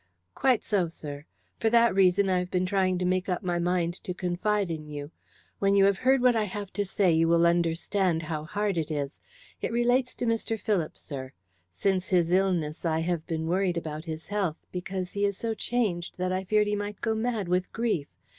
[0.33, 1.25] "Quite so, sir.
[1.59, 4.87] For that reason I have been trying to make up my mind to confide in
[4.87, 5.11] you.
[5.59, 8.89] When you have heard what I have to say you will understand how hard it
[8.89, 9.21] is.
[9.61, 10.59] It relates to Mr.
[10.59, 11.33] Philip, sir.
[11.71, 16.17] Since his illness I have been worried about his health, because he is so changed
[16.17, 18.07] that I feared he might go mad with grief.